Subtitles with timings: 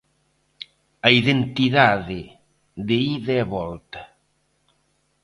[1.07, 2.21] A identidade
[2.87, 4.01] de ida e volta.